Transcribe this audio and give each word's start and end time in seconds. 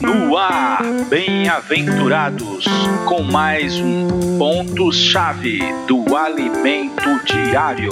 No 0.00 0.36
ar, 0.36 0.82
bem-aventurados, 1.08 2.64
com 3.08 3.24
mais 3.24 3.74
um 3.80 4.38
ponto-chave 4.38 5.58
do 5.88 6.16
alimento 6.16 7.24
diário. 7.24 7.90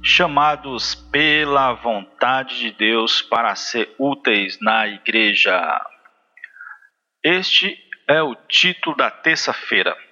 Chamados 0.00 0.94
pela 1.10 1.72
vontade 1.72 2.60
de 2.60 2.70
Deus 2.70 3.20
para 3.20 3.56
ser 3.56 3.92
úteis 3.98 4.60
na 4.60 4.86
igreja. 4.86 5.60
Este 7.20 7.76
é 8.06 8.22
o 8.22 8.36
título 8.48 8.96
da 8.96 9.10
terça-feira. 9.10 10.03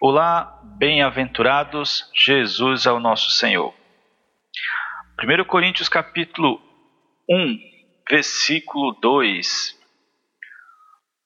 Olá, 0.00 0.60
bem-aventurados, 0.78 2.08
Jesus 2.14 2.86
é 2.86 2.92
o 2.92 3.00
nosso 3.00 3.30
Senhor. 3.30 3.74
1 5.20 5.44
Coríntios 5.44 5.88
capítulo 5.88 6.62
1, 7.28 7.58
versículo 8.08 8.92
2 9.00 9.76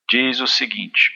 diz 0.08 0.40
o 0.40 0.46
seguinte: 0.46 1.12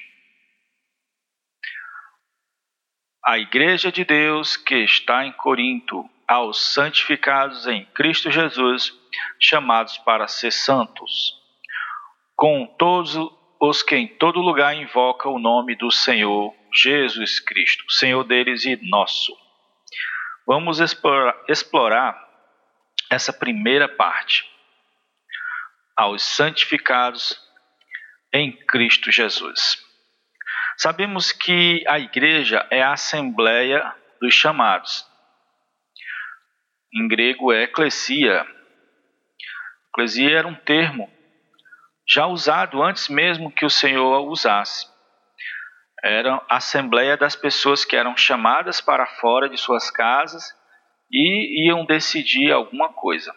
A 3.24 3.38
igreja 3.38 3.90
de 3.90 4.04
Deus 4.04 4.58
que 4.58 4.84
está 4.84 5.24
em 5.24 5.32
Corinto, 5.32 6.04
aos 6.28 6.74
santificados 6.74 7.66
em 7.66 7.86
Cristo 7.86 8.30
Jesus, 8.30 8.92
chamados 9.40 9.96
para 9.96 10.28
ser 10.28 10.52
santos, 10.52 11.32
com 12.34 12.66
todos 12.78 13.16
os 13.58 13.82
que 13.82 13.96
em 13.96 14.06
todo 14.06 14.42
lugar 14.42 14.76
invocam 14.76 15.32
o 15.32 15.38
nome 15.38 15.74
do 15.74 15.90
Senhor 15.90 16.54
Jesus 16.76 17.40
Cristo, 17.40 17.90
Senhor 17.90 18.24
deles 18.24 18.64
e 18.64 18.76
nosso. 18.88 19.36
Vamos 20.46 20.78
explorar, 20.80 22.14
essa 23.10 23.32
primeira 23.32 23.88
parte. 23.88 24.44
Aos 25.96 26.22
santificados 26.22 27.40
em 28.32 28.52
Cristo 28.52 29.10
Jesus. 29.10 29.82
Sabemos 30.76 31.32
que 31.32 31.82
a 31.88 31.98
igreja 31.98 32.66
é 32.70 32.82
a 32.82 32.92
assembleia 32.92 33.94
dos 34.20 34.34
chamados. 34.34 35.06
Em 36.92 37.08
grego 37.08 37.52
é 37.52 37.62
eclesia. 37.62 38.46
Eclesia 39.88 40.38
era 40.38 40.46
um 40.46 40.54
termo 40.54 41.10
já 42.06 42.26
usado 42.26 42.82
antes 42.82 43.08
mesmo 43.08 43.50
que 43.50 43.64
o 43.64 43.70
Senhor 43.70 44.20
usasse. 44.28 44.86
Era 46.06 46.40
a 46.48 46.56
assembleia 46.56 47.16
das 47.16 47.34
pessoas 47.34 47.84
que 47.84 47.96
eram 47.96 48.16
chamadas 48.16 48.80
para 48.80 49.06
fora 49.06 49.48
de 49.48 49.56
suas 49.56 49.90
casas 49.90 50.44
e 51.10 51.68
iam 51.68 51.84
decidir 51.84 52.52
alguma 52.52 52.92
coisa. 52.92 53.34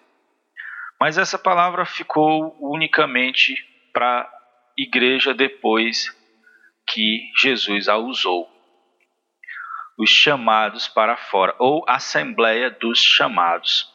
Mas 1.00 1.18
essa 1.18 1.40
palavra 1.40 1.84
ficou 1.86 2.56
unicamente 2.60 3.56
para 3.92 4.22
a 4.22 4.30
igreja 4.78 5.34
depois 5.34 6.16
que 6.88 7.32
Jesus 7.38 7.88
a 7.88 7.98
usou. 7.98 8.48
Os 9.98 10.10
chamados 10.10 10.88
para 10.88 11.18
fora, 11.18 11.56
ou 11.58 11.84
assembleia 11.88 12.70
dos 12.70 13.00
chamados. 13.00 13.88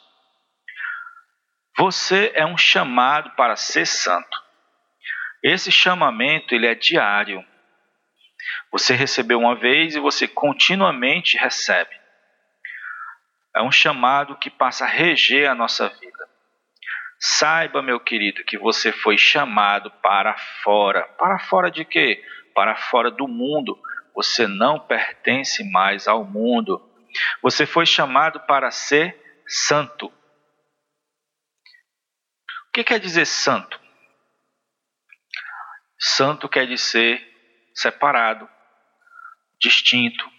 Você 1.76 2.32
é 2.34 2.44
um 2.44 2.58
chamado 2.58 3.30
para 3.36 3.56
ser 3.56 3.86
santo. 3.86 4.42
Esse 5.42 5.70
chamamento 5.70 6.54
ele 6.54 6.66
é 6.66 6.74
diário. 6.74 7.44
Você 8.70 8.94
recebeu 8.94 9.38
uma 9.38 9.54
vez 9.54 9.94
e 9.94 10.00
você 10.00 10.26
continuamente 10.26 11.36
recebe. 11.36 11.94
É 13.54 13.62
um 13.62 13.70
chamado 13.70 14.36
que 14.36 14.50
passa 14.50 14.84
a 14.84 14.88
reger 14.88 15.48
a 15.48 15.54
nossa 15.54 15.88
vida. 15.88 16.28
Saiba, 17.18 17.80
meu 17.80 18.00
querido, 18.00 18.44
que 18.44 18.58
você 18.58 18.90
foi 18.90 19.16
chamado 19.16 19.90
para 20.02 20.36
fora. 20.62 21.04
Para 21.16 21.38
fora 21.38 21.70
de 21.70 21.84
quê? 21.84 22.22
Para 22.54 22.74
fora 22.76 23.10
do 23.10 23.28
mundo. 23.28 23.80
Você 24.14 24.46
não 24.46 24.78
pertence 24.78 25.64
mais 25.70 26.06
ao 26.08 26.24
mundo. 26.24 26.82
Você 27.42 27.64
foi 27.64 27.86
chamado 27.86 28.40
para 28.40 28.70
ser 28.70 29.16
santo. 29.46 30.06
O 30.06 30.12
que 32.72 32.82
quer 32.82 32.98
dizer 32.98 33.24
santo? 33.24 33.80
Santo 35.98 36.48
quer 36.48 36.66
dizer 36.66 37.33
separado, 37.74 38.48
distinto, 39.60 40.30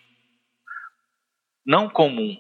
não 1.66 1.90
comum, 1.90 2.38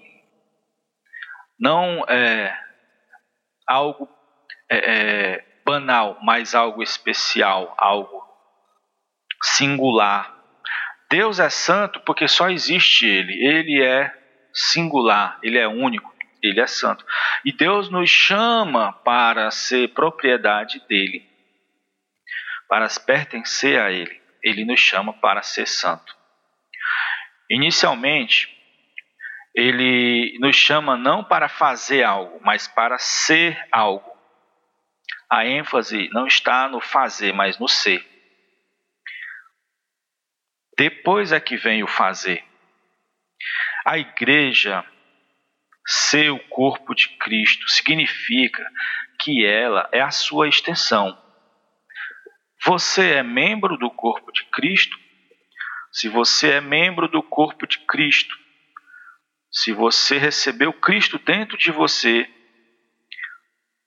não 1.59 2.05
é 2.07 2.57
algo 3.67 4.07
é, 4.69 4.77
é, 4.77 5.45
banal, 5.65 6.17
mas 6.21 6.53
algo 6.53 6.81
especial, 6.81 7.73
algo 7.77 8.23
singular. 9.43 10.33
Deus 11.09 11.39
é 11.39 11.49
santo 11.49 11.99
porque 12.01 12.27
só 12.27 12.49
existe 12.49 13.05
Ele. 13.05 13.33
Ele 13.45 13.83
é 13.83 14.13
singular, 14.53 15.39
Ele 15.41 15.57
é 15.57 15.67
único, 15.67 16.13
Ele 16.41 16.59
é 16.59 16.67
santo. 16.67 17.05
E 17.43 17.51
Deus 17.51 17.89
nos 17.89 18.09
chama 18.09 18.93
para 18.93 19.49
ser 19.51 19.93
propriedade 19.93 20.81
dele 20.87 21.35
para 22.67 22.87
pertencer 23.05 23.79
a 23.79 23.91
Ele. 23.91 24.24
Ele 24.45 24.63
nos 24.63 24.79
chama 24.79 25.11
para 25.11 25.41
ser 25.41 25.67
santo. 25.67 26.15
Inicialmente, 27.49 28.47
Ele 29.55 30.37
nos 30.39 30.55
chama 30.55 30.95
não 30.95 31.23
para 31.23 31.49
fazer 31.49 32.03
algo, 32.03 32.39
mas 32.43 32.67
para 32.67 32.99
ser 32.99 33.67
algo. 33.71 34.15
A 35.27 35.47
ênfase 35.47 36.09
não 36.11 36.27
está 36.27 36.69
no 36.69 36.79
fazer, 36.79 37.33
mas 37.33 37.57
no 37.57 37.67
ser. 37.67 38.05
Depois 40.77 41.31
é 41.31 41.39
que 41.39 41.57
vem 41.57 41.83
o 41.83 41.87
fazer. 41.87 42.43
A 43.83 43.97
igreja 43.97 44.85
ser 45.87 46.29
o 46.29 46.39
corpo 46.49 46.93
de 46.93 47.09
Cristo 47.17 47.67
significa 47.69 48.63
que 49.19 49.43
ela 49.43 49.89
é 49.91 50.01
a 50.01 50.11
sua 50.11 50.47
extensão. 50.47 51.24
Você 52.65 53.11
é 53.11 53.23
membro 53.23 53.77
do 53.77 53.91
corpo 53.91 54.31
de 54.31 54.43
Cristo? 54.45 54.97
Se 55.91 56.09
você 56.09 56.53
é 56.53 56.61
membro 56.61 57.07
do 57.07 57.21
corpo 57.21 57.67
de 57.67 57.77
Cristo, 57.85 58.35
se 59.51 59.71
você 59.71 60.17
recebeu 60.17 60.73
Cristo 60.73 61.19
dentro 61.19 61.55
de 61.59 61.71
você, 61.71 62.27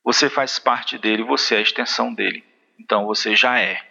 você 0.05 0.31
faz 0.31 0.61
parte 0.61 0.97
dele, 0.97 1.25
você 1.25 1.57
é 1.57 1.59
a 1.59 1.63
extensão 1.63 2.15
dele. 2.15 2.45
Então 2.79 3.05
você 3.05 3.35
já 3.35 3.59
é. 3.61 3.85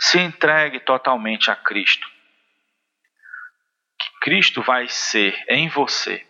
Se 0.00 0.18
entregue 0.18 0.80
totalmente 0.80 1.52
a 1.52 1.56
Cristo. 1.56 2.08
Que 4.00 4.20
Cristo 4.20 4.62
vai 4.62 4.88
ser 4.88 5.44
em 5.48 5.68
você. 5.68 6.26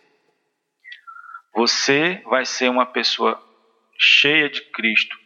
Você 1.55 2.21
vai 2.25 2.45
ser 2.45 2.69
uma 2.69 2.85
pessoa 2.85 3.43
cheia 3.97 4.47
de 4.47 4.61
Cristo 4.69 5.18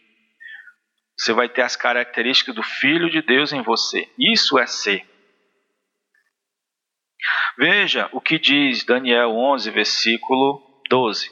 você 1.18 1.34
vai 1.34 1.47
ter 1.47 1.62
as 1.62 1.75
características 1.75 2.56
do 2.56 2.63
Filho 2.63 3.09
de 3.09 3.22
Deus 3.22 3.53
em 3.53 3.62
você. 3.62 4.12
Isso 4.18 4.57
é 4.57 4.66
ser. 4.66 5.07
Veja 7.57 8.09
o 8.12 8.19
que 8.19 8.40
diz 8.40 8.84
Daniel 8.84 9.29
11, 9.31 9.69
versículo 9.72 10.81
12. 10.90 11.31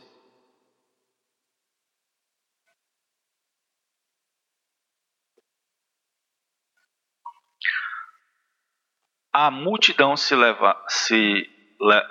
A 9.34 9.50
multidão 9.50 10.16
se 10.18 10.36
leva, 10.36 10.82
se, 10.90 11.50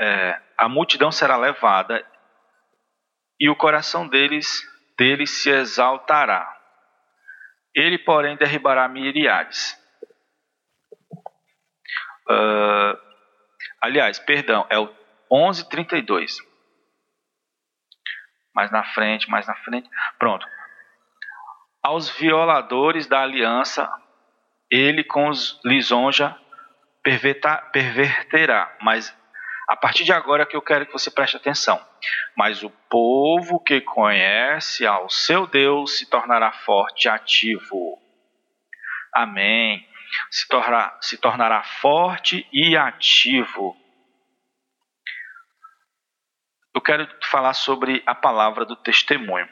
é, 0.00 0.40
a 0.56 0.68
multidão 0.68 1.12
será 1.12 1.36
levada 1.36 2.04
e 3.38 3.48
o 3.48 3.56
coração 3.56 4.08
deles, 4.08 4.62
deles 4.96 5.30
se 5.42 5.50
exaltará 5.50 6.59
ele, 7.74 7.98
porém, 7.98 8.36
derribará 8.36 8.88
Miriades. 8.88 9.78
Uh, 12.28 12.96
aliás, 13.80 14.18
perdão, 14.18 14.66
é 14.70 14.78
o 14.78 14.88
11:32. 15.30 16.36
Mais 18.54 18.70
na 18.70 18.84
frente, 18.84 19.30
mais 19.30 19.46
na 19.46 19.54
frente. 19.56 19.88
Pronto. 20.18 20.46
Aos 21.82 22.10
violadores 22.10 23.06
da 23.06 23.22
aliança, 23.22 23.90
ele 24.70 25.02
com 25.02 25.28
os 25.28 25.60
lisonja 25.64 26.36
perverterá, 27.72 28.76
mas 28.82 29.16
a 29.70 29.76
partir 29.76 30.02
de 30.02 30.12
agora 30.12 30.44
que 30.44 30.56
eu 30.56 30.62
quero 30.62 30.84
que 30.84 30.92
você 30.92 31.12
preste 31.12 31.36
atenção. 31.36 31.80
Mas 32.36 32.64
o 32.64 32.70
povo 32.90 33.60
que 33.60 33.80
conhece 33.80 34.84
ao 34.84 35.08
seu 35.08 35.46
Deus 35.46 35.96
se 35.96 36.10
tornará 36.10 36.50
forte 36.50 37.06
e 37.06 37.08
ativo. 37.08 37.96
Amém. 39.14 39.88
se, 40.28 40.48
tornará, 40.48 40.98
se 41.00 41.16
tornará 41.18 41.62
forte 41.62 42.44
e 42.52 42.76
ativo. 42.76 43.76
Eu 46.74 46.80
quero 46.80 47.08
falar 47.22 47.54
sobre 47.54 48.02
a 48.04 48.14
palavra 48.14 48.64
do 48.64 48.74
testemunho. 48.74 49.48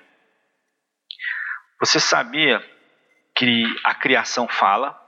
Você 1.79 2.01
sabia 2.01 2.59
que 3.37 3.63
a 3.85 3.95
criação 3.95 4.49
fala? 4.49 5.01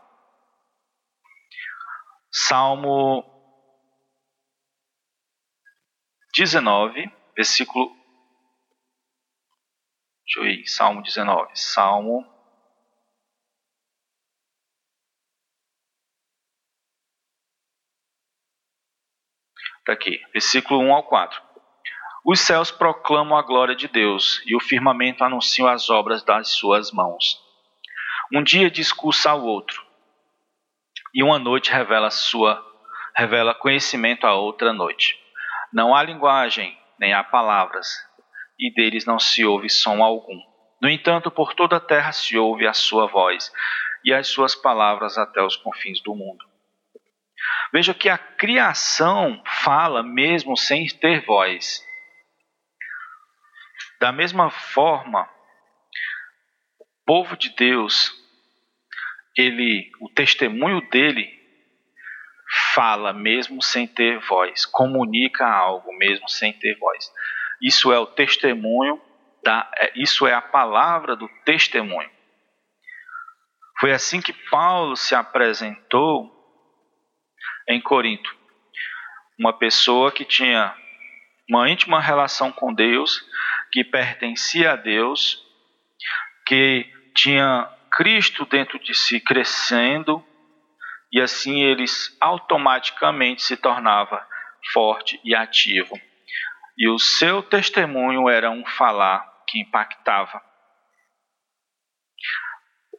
Salmo 2.30 3.39
19, 6.40 7.12
versículo. 7.36 7.94
Deixa 10.24 10.40
eu 10.40 10.46
ir, 10.46 10.66
Salmo 10.66 11.02
19. 11.02 11.50
Salmo. 11.54 12.24
Está 19.80 19.92
aqui, 19.92 20.18
versículo 20.32 20.80
1 20.80 20.94
ao 20.94 21.02
4. 21.02 21.42
Os 22.24 22.40
céus 22.40 22.70
proclamam 22.70 23.36
a 23.36 23.42
glória 23.42 23.76
de 23.76 23.86
Deus 23.86 24.42
e 24.46 24.56
o 24.56 24.60
firmamento 24.60 25.22
anuncia 25.22 25.70
as 25.70 25.90
obras 25.90 26.22
das 26.22 26.48
suas 26.52 26.90
mãos. 26.90 27.38
Um 28.32 28.42
dia 28.42 28.70
discursa 28.70 29.32
ao 29.32 29.44
outro, 29.44 29.86
e 31.12 31.22
uma 31.22 31.38
noite 31.38 31.70
revela 31.70 32.10
sua 32.10 32.66
revela 33.14 33.54
conhecimento 33.54 34.26
a 34.26 34.34
outra 34.34 34.72
noite. 34.72 35.20
Não 35.72 35.94
há 35.94 36.02
linguagem, 36.02 36.76
nem 36.98 37.12
há 37.12 37.22
palavras, 37.22 37.88
e 38.58 38.72
deles 38.74 39.04
não 39.04 39.18
se 39.18 39.44
ouve 39.44 39.70
som 39.70 40.02
algum. 40.02 40.38
No 40.82 40.88
entanto, 40.88 41.30
por 41.30 41.54
toda 41.54 41.76
a 41.76 41.80
terra 41.80 42.12
se 42.12 42.36
ouve 42.36 42.66
a 42.66 42.72
sua 42.72 43.06
voz, 43.06 43.52
e 44.04 44.12
as 44.12 44.28
suas 44.28 44.54
palavras 44.54 45.16
até 45.16 45.42
os 45.42 45.56
confins 45.56 46.00
do 46.02 46.14
mundo. 46.14 46.44
Veja 47.72 47.94
que 47.94 48.08
a 48.08 48.18
criação 48.18 49.42
fala 49.46 50.02
mesmo 50.02 50.56
sem 50.56 50.88
ter 50.88 51.24
voz. 51.24 51.82
Da 54.00 54.10
mesma 54.10 54.50
forma, 54.50 55.28
o 56.78 56.84
povo 57.06 57.36
de 57.36 57.50
Deus, 57.50 58.12
ele, 59.36 59.90
o 60.00 60.08
testemunho 60.08 60.80
dele 60.90 61.39
fala 62.74 63.12
mesmo 63.12 63.62
sem 63.62 63.86
ter 63.86 64.18
voz, 64.20 64.66
comunica 64.66 65.46
algo 65.46 65.92
mesmo 65.96 66.28
sem 66.28 66.52
ter 66.52 66.76
voz. 66.78 67.10
Isso 67.62 67.92
é 67.92 67.98
o 67.98 68.06
testemunho 68.06 69.00
da, 69.44 69.70
é, 69.76 69.92
isso 69.94 70.26
é 70.26 70.34
a 70.34 70.42
palavra 70.42 71.14
do 71.14 71.28
testemunho. 71.44 72.10
Foi 73.78 73.92
assim 73.92 74.20
que 74.20 74.32
Paulo 74.50 74.96
se 74.96 75.14
apresentou 75.14 76.30
em 77.68 77.80
Corinto. 77.80 78.34
Uma 79.38 79.52
pessoa 79.52 80.12
que 80.12 80.24
tinha 80.24 80.74
uma 81.48 81.68
íntima 81.68 82.00
relação 82.00 82.52
com 82.52 82.74
Deus, 82.74 83.24
que 83.72 83.82
pertencia 83.82 84.72
a 84.72 84.76
Deus, 84.76 85.42
que 86.46 86.86
tinha 87.14 87.68
Cristo 87.92 88.44
dentro 88.44 88.78
de 88.78 88.94
si 88.94 89.18
crescendo, 89.18 90.24
e 91.12 91.20
assim 91.20 91.62
eles 91.62 92.16
automaticamente 92.20 93.42
se 93.42 93.56
tornava 93.56 94.26
forte 94.72 95.20
e 95.24 95.34
ativo. 95.34 95.98
E 96.76 96.88
o 96.88 96.98
seu 96.98 97.42
testemunho 97.42 98.28
era 98.28 98.50
um 98.50 98.64
falar 98.64 99.26
que 99.46 99.60
impactava. 99.60 100.40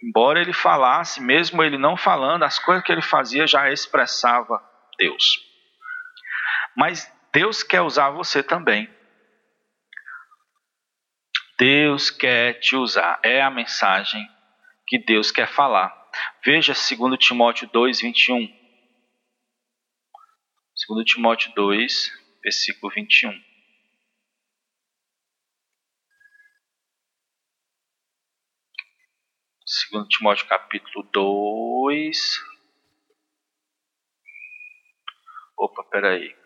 Embora 0.03 0.41
ele 0.41 0.53
falasse, 0.53 1.21
mesmo 1.21 1.63
ele 1.63 1.77
não 1.77 1.95
falando, 1.95 2.43
as 2.43 2.57
coisas 2.57 2.83
que 2.83 2.91
ele 2.91 3.01
fazia 3.01 3.45
já 3.45 3.71
expressava 3.71 4.61
Deus. 4.97 5.39
Mas 6.75 7.11
Deus 7.31 7.63
quer 7.63 7.81
usar 7.81 8.09
você 8.09 8.41
também. 8.41 8.89
Deus 11.57 12.09
quer 12.09 12.59
te 12.59 12.75
usar. 12.75 13.19
É 13.23 13.41
a 13.41 13.51
mensagem 13.51 14.27
que 14.87 14.97
Deus 14.97 15.29
quer 15.29 15.47
falar. 15.47 16.00
Veja 16.45 16.73
2 16.73 17.19
Timóteo 17.19 17.69
2, 17.71 18.01
21. 18.01 18.47
2 20.87 21.05
Timóteo 21.05 21.53
2, 21.55 22.11
versículo 22.43 22.93
21. 22.93 23.33
Segundo 29.65 30.07
Timóteo 30.09 30.47
capítulo 30.47 31.07
2. 31.13 32.41
Opa, 35.57 35.83
peraí. 35.89 36.40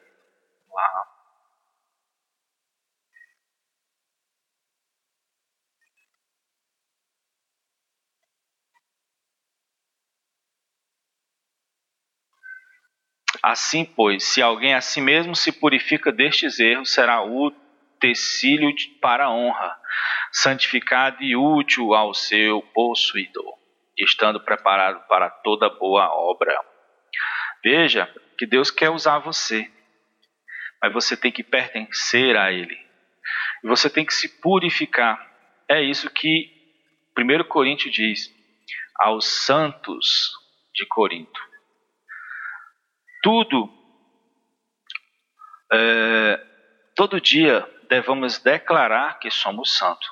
Assim, 13.46 13.86
pois, 13.86 14.24
se 14.24 14.42
alguém 14.42 14.74
a 14.74 14.82
si 14.82 15.00
mesmo 15.00 15.36
se 15.36 15.52
purifica 15.52 16.12
destes 16.12 16.60
erros, 16.60 16.92
será 16.92 17.22
utensílio 17.22 18.74
para 19.00 19.30
honra, 19.30 19.78
santificado 20.32 21.22
e 21.22 21.36
útil 21.36 21.94
ao 21.94 22.12
seu 22.12 22.64
possuidor, 22.74 23.54
estando 23.96 24.40
preparado 24.40 25.08
para 25.08 25.30
toda 25.30 25.70
boa 25.70 26.10
obra. 26.12 26.60
Veja 27.64 28.12
que 28.36 28.48
Deus 28.48 28.72
quer 28.72 28.90
usar 28.90 29.20
você, 29.20 29.70
mas 30.82 30.92
você 30.92 31.16
tem 31.16 31.32
que 31.32 31.44
pertencer 31.44 32.36
a 32.36 32.52
Ele. 32.52 32.76
E 33.64 33.68
você 33.68 33.92
tem 33.92 34.04
que 34.04 34.14
se 34.16 34.42
purificar. 34.42 35.24
É 35.70 35.84
isso 35.84 36.10
que 36.10 36.52
1 37.16 37.44
Coríntios 37.44 37.94
diz 37.94 38.34
aos 38.96 39.28
santos 39.28 40.32
de 40.74 40.84
Corinto 40.88 41.55
tudo, 43.25 43.68
é, 45.74 46.39
todo 46.95 47.19
dia 47.19 47.68
devemos 47.89 48.38
declarar 48.38 49.18
que 49.18 49.31
somos 49.31 49.75
santos. 49.75 50.07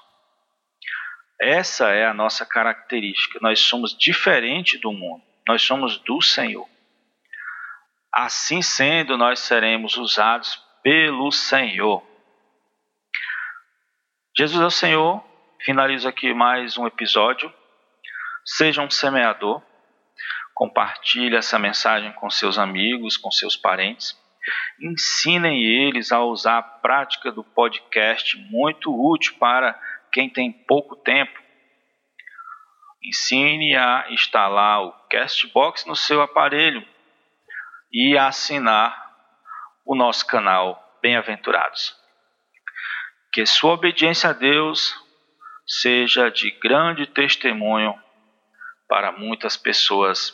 Essa 1.39 1.91
é 1.91 2.07
a 2.07 2.13
nossa 2.13 2.43
característica. 2.43 3.37
Nós 3.39 3.59
somos 3.59 3.95
diferente 3.95 4.79
do 4.79 4.91
mundo. 4.91 5.23
Nós 5.47 5.61
somos 5.61 5.99
do 5.99 6.23
Senhor. 6.23 6.67
Assim 8.11 8.63
sendo, 8.63 9.15
nós 9.15 9.41
seremos 9.41 9.95
usados 9.95 10.59
pelo 10.81 11.31
Senhor. 11.31 12.03
Jesus 14.35 14.59
é 14.59 14.65
o 14.65 14.71
Senhor. 14.71 15.23
Finalizo 15.61 16.07
aqui 16.07 16.33
mais 16.33 16.79
um 16.79 16.87
episódio. 16.87 17.53
Seja 18.43 18.81
um 18.81 18.89
semeador 18.89 19.61
Compartilhe 20.53 21.35
essa 21.35 21.57
mensagem 21.57 22.11
com 22.13 22.29
seus 22.29 22.57
amigos, 22.57 23.17
com 23.17 23.31
seus 23.31 23.57
parentes. 23.57 24.17
Ensinem 24.79 25.63
eles 25.63 26.11
a 26.11 26.23
usar 26.23 26.57
a 26.57 26.63
prática 26.63 27.31
do 27.31 27.43
podcast, 27.43 28.37
muito 28.51 28.93
útil 28.93 29.35
para 29.39 29.79
quem 30.11 30.29
tem 30.29 30.51
pouco 30.51 30.95
tempo. 30.95 31.41
Ensine 33.01 33.75
a 33.75 34.05
instalar 34.09 34.83
o 34.83 34.91
Castbox 35.09 35.85
no 35.85 35.95
seu 35.95 36.21
aparelho 36.21 36.85
e 37.91 38.17
a 38.17 38.27
assinar 38.27 39.11
o 39.85 39.95
nosso 39.95 40.25
canal 40.25 40.81
Bem-aventurados. 41.01 41.93
Que 43.33 43.45
sua 43.45 43.73
obediência 43.73 44.29
a 44.29 44.33
Deus 44.33 44.95
seja 45.65 46.29
de 46.29 46.49
grande 46.59 47.05
testemunho 47.05 47.93
para 48.87 49.11
muitas 49.11 49.57
pessoas 49.57 50.33